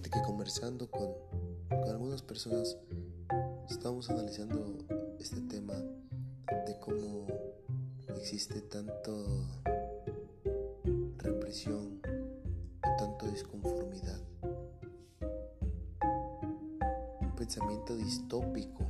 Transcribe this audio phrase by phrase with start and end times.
[0.00, 1.08] Que conversando con,
[1.68, 2.78] con algunas personas
[3.68, 4.78] estamos analizando
[5.18, 7.26] este tema de cómo
[8.16, 9.44] existe tanto
[11.18, 14.20] represión o tanto disconformidad.
[17.20, 18.86] Un pensamiento distópico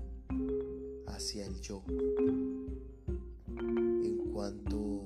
[1.06, 1.82] hacia el yo
[3.56, 4.97] en cuanto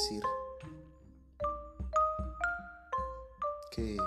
[0.00, 0.22] decir
[3.70, 3.98] que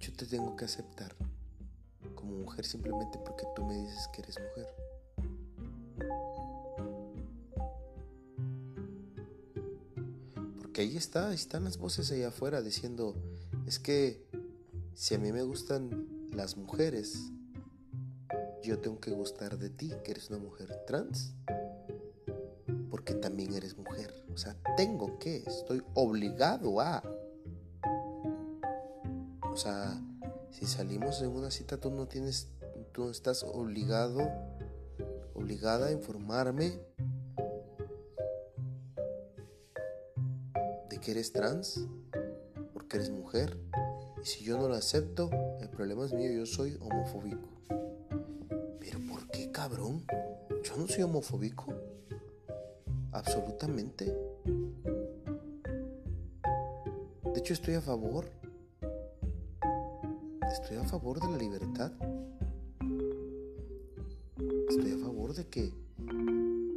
[0.00, 1.14] yo te tengo que aceptar
[2.16, 4.66] como mujer simplemente porque tú me dices que eres mujer.
[10.60, 13.14] Porque ahí está, están las voces allá afuera diciendo,
[13.64, 14.26] es que
[14.94, 17.30] si a mí me gustan las mujeres,
[18.64, 21.32] yo tengo que gustar de ti, que eres una mujer trans,
[22.90, 24.12] porque también eres mujer.
[24.32, 27.02] O sea, tengo que, estoy obligado a.
[29.52, 30.00] O sea,
[30.50, 32.48] si salimos en una cita, tú no tienes,
[32.92, 34.30] tú no estás obligado,
[35.34, 36.80] obligada a informarme
[40.88, 41.86] de que eres trans,
[42.72, 43.58] porque eres mujer.
[44.22, 47.48] Y si yo no lo acepto, el problema es mío, yo soy homofóbico.
[48.80, 50.04] Pero ¿por qué, cabrón?
[50.62, 51.75] Yo no soy homofóbico.
[53.16, 54.04] Absolutamente.
[57.32, 58.30] De hecho, estoy a favor.
[60.52, 61.92] Estoy a favor de la libertad.
[64.68, 65.72] Estoy a favor de que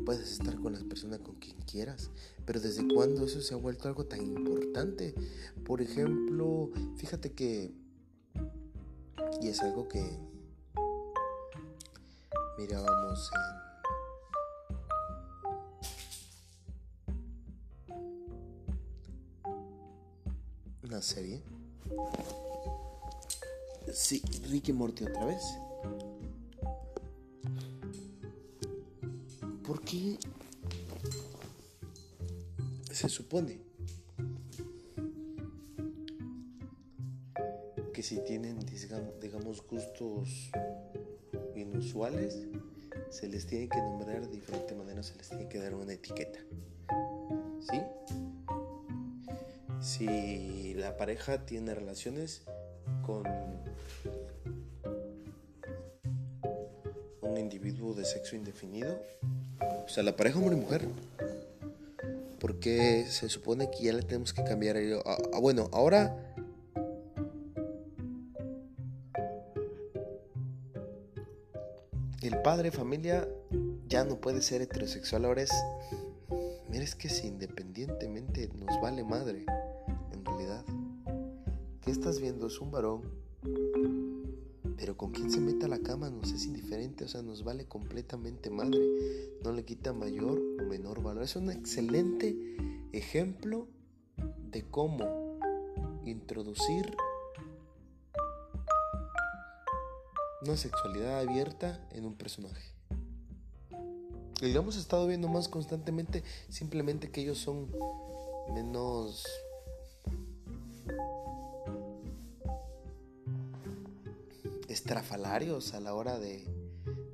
[0.06, 2.10] puedes estar con las personas con quien quieras.
[2.46, 5.14] Pero ¿desde cuándo eso se ha vuelto algo tan importante?
[5.66, 7.74] Por ejemplo, fíjate que...
[9.42, 10.18] Y es algo que
[12.58, 13.69] mirábamos en
[20.90, 21.40] una serie.
[23.94, 25.44] Sí, Ricky Morty otra vez.
[29.64, 30.18] ¿Por qué
[32.92, 33.60] se supone
[37.94, 38.58] que si tienen,
[39.22, 40.50] digamos, gustos
[41.56, 42.48] inusuales,
[43.12, 46.40] se les tiene que nombrar de diferente manera, se les tiene que dar una etiqueta.
[49.82, 52.42] Si la pareja tiene relaciones
[53.06, 53.24] con
[57.22, 59.00] un individuo de sexo indefinido,
[59.86, 60.88] o sea, la pareja hombre y mujer,
[62.40, 64.78] porque se supone que ya le tenemos que cambiar.
[65.06, 66.36] Ah, ah, bueno, ahora
[72.22, 73.28] el padre familia
[73.88, 75.52] ya no puede ser heterosexual, ahora es...
[76.70, 79.46] Mira, es que si independientemente nos vale madre.
[81.90, 82.46] ¿Qué estás viendo?
[82.46, 83.02] Es un varón.
[84.78, 87.66] Pero con quien se meta a la cama nos es indiferente, o sea, nos vale
[87.66, 88.78] completamente madre.
[89.44, 91.24] No le quita mayor o menor valor.
[91.24, 92.38] Es un excelente
[92.92, 93.66] ejemplo
[94.52, 95.40] de cómo
[96.06, 96.96] introducir
[100.44, 102.72] una sexualidad abierta en un personaje.
[104.44, 107.72] Y lo hemos estado viendo más constantemente, simplemente que ellos son
[108.54, 109.26] menos
[114.70, 116.48] estrafalarios a la hora de,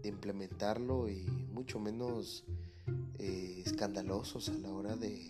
[0.03, 2.43] implementarlo y mucho menos
[3.17, 5.27] eh, escandalosos a la hora de,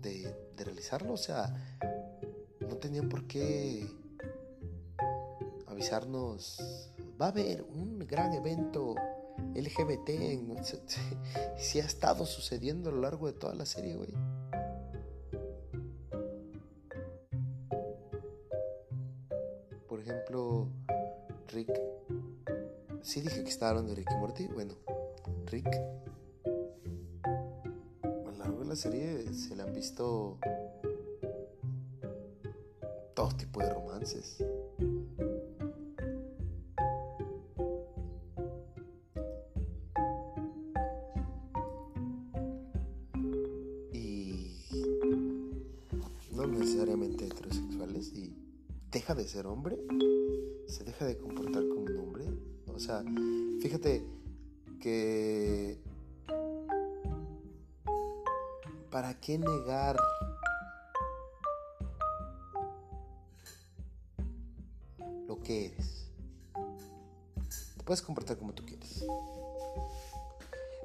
[0.00, 1.12] de, de realizarlo.
[1.12, 1.54] O sea,
[2.60, 3.86] no tenían por qué
[5.66, 6.88] avisarnos,
[7.20, 8.94] va a haber un gran evento
[9.54, 10.10] LGBT,
[11.58, 14.10] si ha estado sucediendo a lo largo de toda la serie, güey.
[21.54, 21.70] Rick.
[23.02, 24.46] Sí dije que estaba hablando de Rick y Morty.
[24.48, 24.74] Bueno,
[25.46, 25.68] Rick.
[28.02, 30.38] A lo largo de la serie se le han visto
[33.14, 34.38] todo tipo de romances.
[49.24, 49.78] De ser hombre,
[50.66, 52.26] se deja de comportar como un hombre.
[52.74, 53.02] O sea,
[53.62, 54.04] fíjate
[54.80, 55.80] que...
[58.90, 59.96] ¿Para qué negar
[65.26, 66.10] lo que eres?
[67.78, 69.06] te puedes comportar como tú quieres.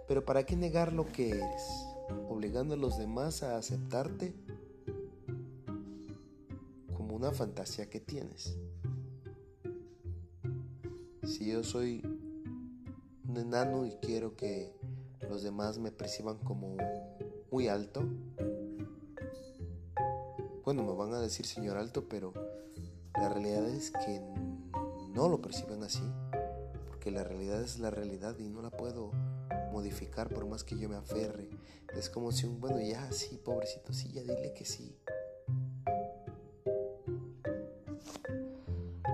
[0.07, 1.85] Pero ¿para qué negar lo que eres?
[2.29, 4.33] Obligando a los demás a aceptarte
[7.19, 8.57] una fantasía que tienes.
[11.23, 12.01] Si yo soy
[13.27, 14.73] un enano y quiero que
[15.29, 16.77] los demás me perciban como
[17.51, 18.05] muy alto,
[20.63, 22.31] bueno, me van a decir señor alto, pero
[23.15, 24.21] la realidad es que
[25.13, 26.09] no lo perciben así,
[26.87, 29.11] porque la realidad es la realidad y no la puedo
[29.73, 31.49] modificar por más que yo me aferre.
[31.97, 34.98] Es como si un, bueno, ya, sí, pobrecito, sí, ya dile que sí.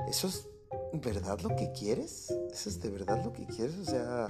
[0.07, 0.47] ¿Eso es
[0.93, 2.33] verdad lo que quieres?
[2.51, 3.77] ¿Eso es de verdad lo que quieres?
[3.77, 4.27] O sea,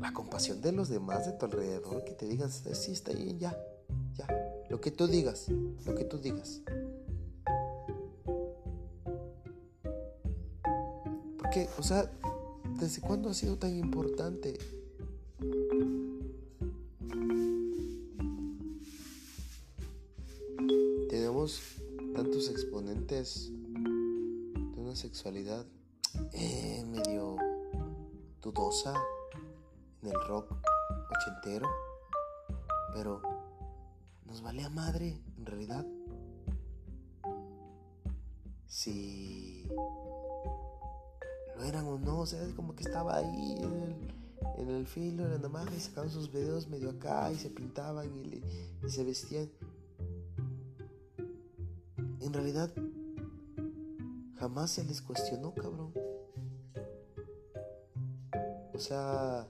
[0.00, 3.56] la compasión de los demás de tu alrededor, que te digan, sí, está bien, ya,
[4.16, 4.26] ya.
[4.68, 6.62] Lo que tú digas, lo que tú digas.
[11.38, 12.10] Porque, o sea,
[12.78, 14.58] ¿desde cuándo ha sido tan importante?
[21.08, 21.60] Tenemos
[22.14, 23.52] tantos exponentes
[24.96, 25.66] sexualidad
[26.32, 27.36] eh, medio
[28.40, 28.94] dudosa
[30.02, 30.52] en el rock
[31.10, 31.68] ochentero,
[32.94, 33.20] pero
[34.24, 35.86] nos vale a madre en realidad.
[38.66, 39.66] Si
[41.56, 44.14] lo eran o no, o sea, como que estaba ahí en el,
[44.58, 48.06] en el filo de la navaja y sacaban sus videos medio acá y se pintaban
[48.14, 48.42] y,
[48.84, 49.50] y se vestían.
[52.20, 52.72] En realidad,
[54.40, 55.92] jamás se les cuestionó, cabrón.
[58.72, 59.46] O sea,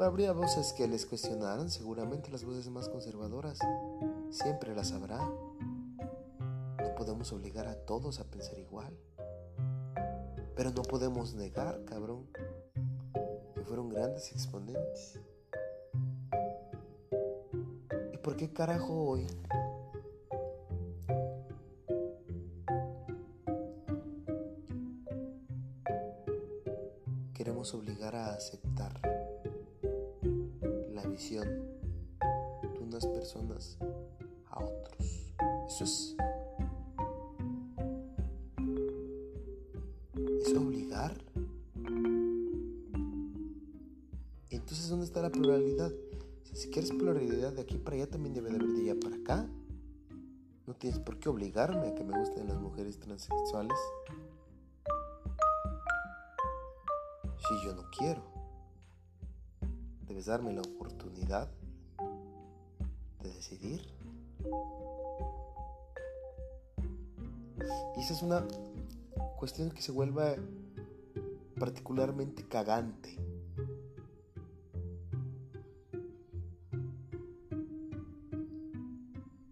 [0.00, 3.58] habría voces que les cuestionaran, seguramente las voces más conservadoras.
[4.30, 5.18] Siempre las habrá.
[5.18, 8.94] No podemos obligar a todos a pensar igual.
[10.54, 12.26] Pero no podemos negar, cabrón,
[13.54, 15.18] que fueron grandes exponentes.
[18.12, 19.26] ¿Y por qué carajo hoy
[27.70, 29.00] obligar a aceptar
[30.92, 31.46] la visión
[32.60, 33.78] de unas personas
[34.50, 35.32] a otros.
[35.68, 36.16] Eso es...
[40.44, 41.14] Es obligar.
[44.50, 45.92] Entonces, ¿dónde está la pluralidad?
[46.52, 49.48] si quieres pluralidad de aquí para allá, también debe de haber de allá para acá.
[50.66, 53.78] No tienes por qué obligarme a que me gusten las mujeres transexuales.
[57.52, 58.22] Si yo no quiero,
[60.06, 61.50] debes darme la oportunidad
[63.20, 63.82] de decidir.
[67.94, 68.46] Y esa es una
[69.38, 70.40] cuestión que se vuelve
[71.60, 73.18] particularmente cagante.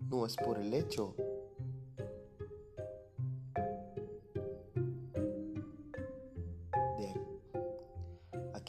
[0.09, 1.15] No es por el hecho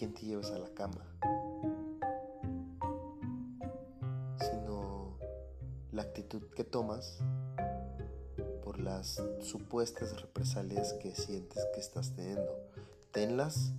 [0.02, 1.06] quién te llevas a la cama,
[4.40, 5.16] sino
[5.92, 7.20] la actitud que tomas
[8.64, 12.52] por las supuestas represalias que sientes que estás teniendo.
[13.12, 13.74] Tenlas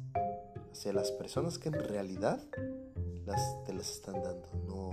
[0.71, 2.41] hacia las personas que en realidad
[3.27, 4.47] las, te las están dando.
[4.69, 4.91] No,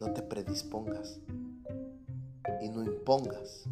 [0.00, 1.20] no te predispongas
[2.60, 3.68] y no impongas.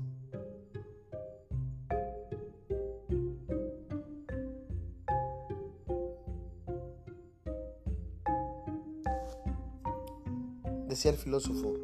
[10.86, 11.74] Decía el filósofo,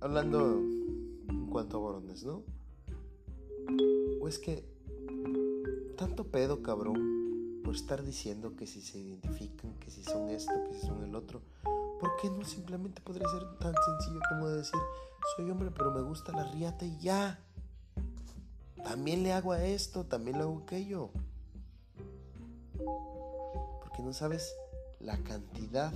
[0.00, 0.58] hablando
[1.28, 2.42] en cuanto a varones, ¿no?
[4.20, 4.64] O es que
[5.96, 10.74] tanto pedo, cabrón, por estar diciendo que si se identifican, que si son esto, que
[10.74, 11.40] si son el otro,
[12.00, 14.80] ¿por qué no simplemente podría ser tan sencillo como decir,
[15.36, 17.40] soy hombre pero me gusta la riata y ya?
[18.82, 21.10] También le hago a esto, también le hago aquello.
[23.80, 24.54] Porque no sabes
[25.04, 25.92] la cantidad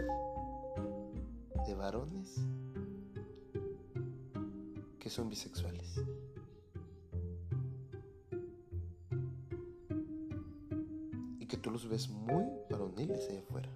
[1.67, 2.37] de varones
[4.99, 6.01] que son bisexuales.
[11.39, 13.71] Y que tú los ves muy varoniles allá afuera.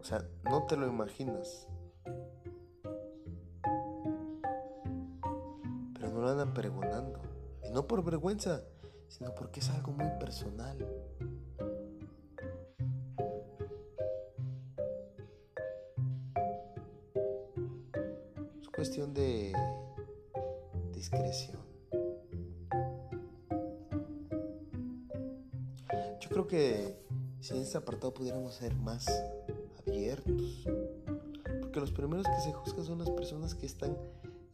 [0.00, 1.68] O sea, no te lo imaginas.
[5.94, 7.20] Pero no lo andan pregonando.
[7.62, 8.64] Y no por vergüenza,
[9.10, 10.78] sino porque es algo muy personal.
[18.80, 19.52] cuestión de
[20.94, 21.58] discreción.
[26.18, 26.96] Yo creo que
[27.40, 29.06] si en este apartado pudiéramos ser más
[29.86, 30.64] abiertos,
[31.60, 33.98] porque los primeros que se juzgan son las personas que están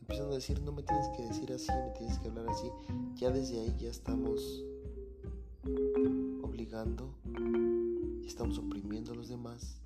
[0.07, 2.71] empezando a decir no me tienes que decir así, me tienes que hablar así,
[3.17, 4.65] ya desde ahí ya estamos
[6.43, 7.13] obligando
[8.37, 9.81] estamos oprimiendo a los demás.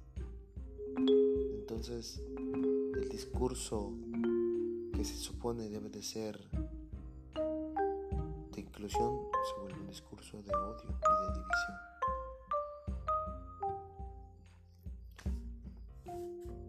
[0.96, 3.92] Entonces, el discurso
[4.92, 6.36] que se supone debe de ser
[8.52, 11.76] de inclusión se vuelve un discurso de odio y de división.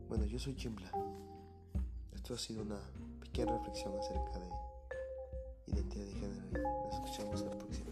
[0.07, 0.91] Bueno, yo soy Chimbla.
[2.13, 2.79] Esto ha sido una
[3.41, 7.90] pequeña reflexión acerca de identidad de género y nos escuchamos la próxima.